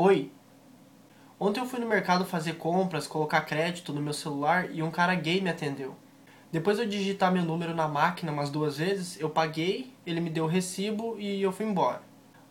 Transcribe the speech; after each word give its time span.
Oi. 0.00 0.30
Ontem 1.40 1.58
eu 1.58 1.66
fui 1.66 1.80
no 1.80 1.88
mercado 1.88 2.24
fazer 2.24 2.52
compras, 2.52 3.08
colocar 3.08 3.40
crédito 3.40 3.92
no 3.92 4.00
meu 4.00 4.12
celular 4.12 4.70
e 4.70 4.80
um 4.80 4.92
cara 4.92 5.12
gay 5.16 5.40
me 5.40 5.50
atendeu. 5.50 5.96
Depois 6.52 6.76
de 6.76 6.84
eu 6.84 6.88
digitar 6.88 7.32
meu 7.32 7.42
número 7.42 7.74
na 7.74 7.88
máquina 7.88 8.30
umas 8.30 8.48
duas 8.48 8.78
vezes, 8.78 9.20
eu 9.20 9.28
paguei, 9.28 9.92
ele 10.06 10.20
me 10.20 10.30
deu 10.30 10.44
o 10.44 10.46
recibo 10.46 11.16
e 11.18 11.42
eu 11.42 11.50
fui 11.50 11.66
embora. 11.66 12.00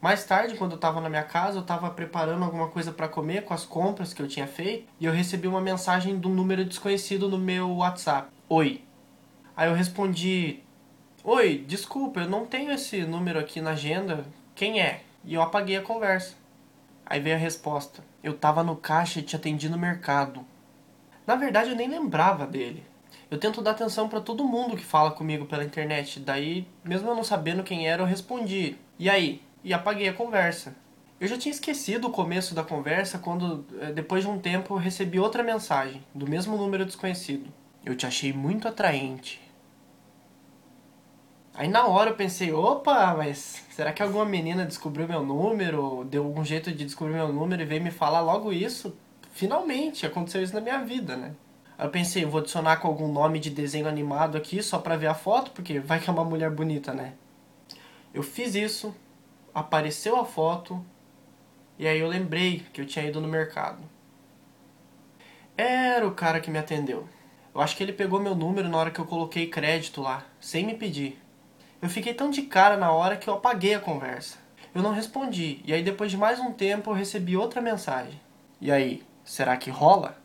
Mais 0.02 0.26
tarde, 0.26 0.58
quando 0.58 0.72
eu 0.72 0.76
estava 0.76 1.00
na 1.00 1.08
minha 1.08 1.24
casa, 1.24 1.60
eu 1.60 1.62
estava 1.62 1.90
preparando 1.90 2.44
alguma 2.44 2.68
coisa 2.68 2.92
para 2.92 3.08
comer 3.08 3.46
com 3.46 3.54
as 3.54 3.64
compras 3.64 4.14
que 4.14 4.22
eu 4.22 4.28
tinha 4.28 4.46
feito 4.46 4.90
e 5.00 5.06
eu 5.06 5.14
recebi 5.14 5.48
uma 5.48 5.62
mensagem 5.62 6.20
de 6.20 6.28
um 6.28 6.34
número 6.34 6.66
desconhecido 6.66 7.30
no 7.30 7.38
meu 7.38 7.78
WhatsApp. 7.78 8.30
Oi. 8.50 8.84
Aí 9.56 9.70
eu 9.70 9.74
respondi: 9.74 10.60
Oi, 11.24 11.64
desculpa, 11.66 12.20
eu 12.20 12.30
não 12.30 12.46
tenho 12.46 12.74
esse 12.74 13.06
número 13.06 13.40
aqui 13.40 13.62
na 13.62 13.70
agenda. 13.70 14.26
Quem 14.54 14.82
é? 14.82 15.04
E 15.24 15.34
eu 15.34 15.42
apaguei 15.42 15.78
a 15.78 15.82
conversa. 15.82 16.36
Aí 17.10 17.20
veio 17.20 17.36
a 17.36 17.40
resposta: 17.40 18.04
Eu 18.22 18.34
tava 18.34 18.64
no 18.64 18.76
caixa 18.76 19.20
e 19.20 19.24
te 19.24 19.36
atendi 19.36 19.70
no 19.70 19.78
mercado. 19.78 20.46
Na 21.26 21.36
verdade, 21.36 21.70
eu 21.70 21.76
nem 21.76 21.90
lembrava 21.90 22.46
dele. 22.46 22.84
Eu 23.30 23.38
tento 23.38 23.62
dar 23.62 23.72
atenção 23.72 24.08
para 24.08 24.22
todo 24.22 24.48
mundo 24.48 24.78
que 24.78 24.86
fala 24.86 25.12
comigo 25.12 25.46
pela 25.46 25.64
internet. 25.64 26.20
Daí, 26.20 26.68
mesmo 26.84 27.10
eu 27.10 27.16
não 27.16 27.24
sabendo 27.24 27.64
quem 27.64 27.88
era, 27.88 28.02
eu 28.02 28.08
respondi: 28.08 28.78
E 29.00 29.10
aí? 29.10 29.42
E 29.64 29.74
apaguei 29.74 30.08
a 30.08 30.14
conversa. 30.14 30.76
Eu 31.20 31.28
já 31.28 31.38
tinha 31.38 31.52
esquecido 31.52 32.08
o 32.08 32.12
começo 32.12 32.54
da 32.54 32.64
conversa 32.64 33.18
quando, 33.18 33.66
eh, 33.82 33.92
depois 33.92 34.24
de 34.24 34.30
um 34.30 34.38
tempo, 34.38 34.76
eu 34.76 34.78
recebi 34.78 35.20
outra 35.20 35.42
mensagem, 35.42 36.04
do 36.14 36.28
mesmo 36.28 36.56
número 36.56 36.86
desconhecido. 36.86 37.52
Eu 37.84 37.96
te 37.96 38.06
achei 38.06 38.32
muito 38.32 38.68
atraente. 38.68 39.42
Aí 41.58 41.68
na 41.68 41.88
hora 41.88 42.12
eu 42.12 42.16
pensei, 42.16 42.54
opa, 42.54 43.16
mas 43.18 43.66
será 43.72 43.92
que 43.92 44.04
alguma 44.04 44.24
menina 44.24 44.64
descobriu 44.64 45.08
meu 45.08 45.24
número, 45.24 46.06
deu 46.06 46.24
algum 46.24 46.46
jeito 46.46 46.72
de 46.72 46.86
descobrir 46.86 47.16
meu 47.16 47.34
número 47.34 47.64
e 47.64 47.66
veio 47.66 47.82
me 47.82 47.90
falar 47.90 48.22
logo 48.22 48.54
isso? 48.54 48.96
Finalmente, 49.32 50.06
aconteceu 50.06 50.44
isso 50.44 50.54
na 50.54 50.62
minha 50.62 50.78
vida, 50.86 51.18
né? 51.18 51.34
Aí 51.76 51.88
eu 51.88 51.90
pensei, 51.90 52.24
vou 52.26 52.42
adicionar 52.42 52.78
com 52.78 52.88
algum 52.88 53.12
nome 53.12 53.40
de 53.40 53.50
desenho 53.50 53.88
animado 53.88 54.38
aqui 54.38 54.62
só 54.62 54.78
pra 54.78 54.96
ver 54.96 55.08
a 55.08 55.16
foto, 55.16 55.50
porque 55.50 55.80
vai 55.80 56.00
que 56.00 56.08
é 56.08 56.14
uma 56.14 56.24
mulher 56.24 56.52
bonita, 56.52 56.94
né? 56.94 57.14
Eu 58.14 58.22
fiz 58.22 58.54
isso, 58.54 58.96
apareceu 59.52 60.16
a 60.16 60.26
foto, 60.26 60.86
e 61.80 61.88
aí 61.88 62.00
eu 62.00 62.08
lembrei 62.08 62.68
que 62.72 62.82
eu 62.82 62.86
tinha 62.86 63.06
ido 63.06 63.20
no 63.20 63.28
mercado. 63.28 63.82
Era 65.58 66.08
o 66.08 66.12
cara 66.12 66.40
que 66.40 66.52
me 66.52 66.60
atendeu. 66.60 67.10
Eu 67.54 67.62
acho 67.62 67.76
que 67.76 67.82
ele 67.82 67.94
pegou 67.94 68.20
meu 68.20 68.36
número 68.36 68.70
na 68.70 68.78
hora 68.78 68.92
que 68.92 69.00
eu 69.00 69.06
coloquei 69.06 69.48
crédito 69.48 70.04
lá, 70.04 70.24
sem 70.40 70.64
me 70.64 70.76
pedir. 70.76 71.20
Eu 71.82 71.90
fiquei 71.90 72.14
tão 72.14 72.30
de 72.30 72.44
cara 72.44 72.76
na 72.76 72.92
hora 72.92 73.18
que 73.18 73.30
eu 73.30 73.36
apaguei 73.36 73.76
a 73.76 73.80
conversa. 73.80 74.38
Eu 74.74 74.82
não 74.82 74.94
respondi, 74.94 75.62
e 75.66 75.74
aí 75.74 75.84
depois 75.84 76.12
de 76.12 76.18
mais 76.18 76.40
um 76.40 76.52
tempo 76.52 76.90
eu 76.90 76.96
recebi 76.96 77.38
outra 77.38 77.62
mensagem. 77.62 78.20
E 78.60 78.72
aí, 78.72 79.04
será 79.24 79.56
que 79.58 79.70
rola? 79.70 80.18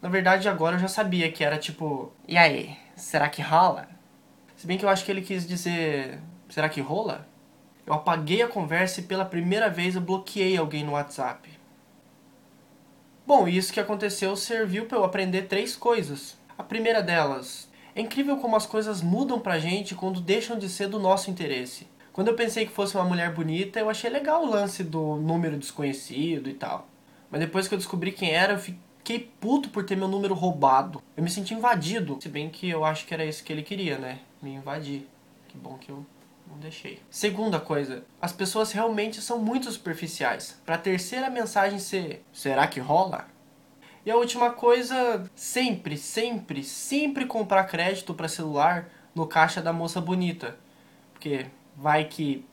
Na 0.00 0.08
verdade, 0.08 0.48
agora 0.48 0.76
eu 0.76 0.80
já 0.80 0.88
sabia 0.88 1.30
que 1.30 1.44
era 1.44 1.58
tipo, 1.58 2.12
e 2.26 2.38
aí, 2.38 2.76
será 2.96 3.28
que 3.28 3.42
rola? 3.42 3.88
Se 4.56 4.66
bem 4.66 4.78
que 4.78 4.84
eu 4.84 4.88
acho 4.88 5.04
que 5.04 5.10
ele 5.10 5.22
quis 5.22 5.46
dizer, 5.46 6.18
será 6.48 6.68
que 6.68 6.80
rola? 6.80 7.26
Eu 7.86 7.94
apaguei 7.94 8.42
a 8.42 8.48
conversa 8.48 9.00
e 9.00 9.04
pela 9.04 9.24
primeira 9.24 9.68
vez 9.68 9.94
eu 9.94 10.00
bloqueei 10.00 10.56
alguém 10.56 10.84
no 10.84 10.92
WhatsApp. 10.92 11.50
Bom, 13.26 13.46
isso 13.46 13.72
que 13.72 13.80
aconteceu 13.80 14.34
serviu 14.36 14.86
para 14.86 14.98
eu 14.98 15.04
aprender 15.04 15.42
três 15.42 15.76
coisas. 15.76 16.38
A 16.58 16.62
primeira 16.62 17.02
delas, 17.02 17.69
é 18.00 18.02
incrível 18.02 18.38
como 18.38 18.56
as 18.56 18.64
coisas 18.64 19.02
mudam 19.02 19.38
pra 19.38 19.58
gente 19.58 19.94
quando 19.94 20.20
deixam 20.20 20.58
de 20.58 20.68
ser 20.68 20.88
do 20.88 20.98
nosso 20.98 21.30
interesse. 21.30 21.86
Quando 22.12 22.28
eu 22.28 22.34
pensei 22.34 22.66
que 22.66 22.72
fosse 22.72 22.94
uma 22.96 23.04
mulher 23.04 23.32
bonita, 23.32 23.78
eu 23.78 23.90
achei 23.90 24.08
legal 24.08 24.42
o 24.42 24.50
lance 24.50 24.82
do 24.82 25.16
número 25.16 25.58
desconhecido 25.58 26.48
e 26.48 26.54
tal. 26.54 26.88
Mas 27.30 27.40
depois 27.40 27.68
que 27.68 27.74
eu 27.74 27.78
descobri 27.78 28.10
quem 28.10 28.30
era, 28.30 28.54
eu 28.54 28.58
fiquei 28.58 29.30
puto 29.38 29.68
por 29.68 29.84
ter 29.84 29.96
meu 29.96 30.08
número 30.08 30.34
roubado. 30.34 31.02
Eu 31.14 31.22
me 31.22 31.30
senti 31.30 31.52
invadido. 31.54 32.18
Se 32.20 32.28
bem 32.28 32.48
que 32.48 32.68
eu 32.68 32.84
acho 32.84 33.06
que 33.06 33.14
era 33.14 33.24
isso 33.24 33.44
que 33.44 33.52
ele 33.52 33.62
queria, 33.62 33.98
né? 33.98 34.18
Me 34.42 34.54
invadir. 34.54 35.06
Que 35.46 35.58
bom 35.58 35.76
que 35.78 35.90
eu 35.90 36.04
não 36.48 36.58
deixei. 36.58 37.00
Segunda 37.10 37.60
coisa, 37.60 38.04
as 38.20 38.32
pessoas 38.32 38.72
realmente 38.72 39.20
são 39.20 39.38
muito 39.38 39.70
superficiais. 39.70 40.60
Pra 40.64 40.78
terceira 40.78 41.28
mensagem 41.28 41.78
ser: 41.78 42.24
será 42.32 42.66
que 42.66 42.80
rola? 42.80 43.28
E 44.04 44.10
a 44.10 44.16
última 44.16 44.50
coisa, 44.50 45.30
sempre, 45.34 45.96
sempre, 45.96 46.64
sempre 46.64 47.26
comprar 47.26 47.64
crédito 47.64 48.14
para 48.14 48.28
celular 48.28 48.88
no 49.14 49.26
caixa 49.26 49.60
da 49.60 49.72
moça 49.72 50.00
bonita. 50.00 50.56
Porque 51.12 51.46
vai 51.76 52.04
que 52.04 52.44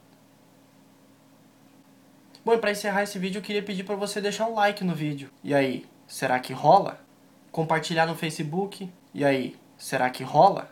Bom, 2.48 2.54
e 2.54 2.58
para 2.58 2.72
encerrar 2.72 3.04
esse 3.04 3.20
vídeo, 3.20 3.40
eu 3.40 3.44
queria 3.44 3.62
pedir 3.62 3.84
para 3.84 3.98
você 3.98 4.22
deixar 4.22 4.48
um 4.48 4.54
like 4.54 4.82
no 4.82 4.96
vídeo. 4.96 5.30
E 5.44 5.54
aí, 5.54 5.86
será 6.08 6.40
que 6.40 6.54
rola? 6.54 6.98
Compartilhar 7.52 8.06
no 8.06 8.16
Facebook. 8.16 8.90
E 9.14 9.26
aí, 9.26 9.58
será 9.78 10.10
que 10.10 10.24
rola? 10.24 10.72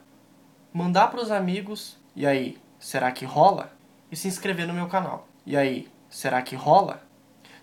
Mandar 0.71 1.07
para 1.07 1.19
os 1.19 1.31
amigos. 1.31 1.97
E 2.15 2.25
aí, 2.25 2.57
será 2.79 3.11
que 3.11 3.25
rola? 3.25 3.73
E 4.09 4.15
se 4.15 4.25
inscrever 4.25 4.65
no 4.65 4.73
meu 4.73 4.87
canal. 4.87 5.27
E 5.45 5.57
aí, 5.57 5.89
será 6.09 6.41
que 6.41 6.55
rola? 6.55 7.01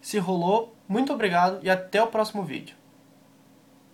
Se 0.03 0.19
rolou, 0.19 0.77
muito 0.87 1.11
obrigado 1.11 1.61
e 1.63 1.71
até 1.71 2.03
o 2.03 2.09
próximo 2.09 2.43
vídeo. 2.43 2.77